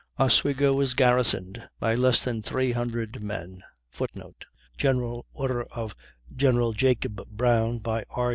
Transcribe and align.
Oswego 0.19 0.73
was 0.73 0.95
garrisoned 0.95 1.69
by 1.79 1.93
less 1.93 2.23
than 2.23 2.41
300 2.41 3.21
men, 3.21 3.61
[Footnote: 3.91 4.47
General 4.75 5.27
order 5.31 5.61
of 5.65 5.93
Gen. 6.35 6.73
Jacob 6.73 7.23
Brown, 7.27 7.77
by 7.77 8.05
R. 8.09 8.29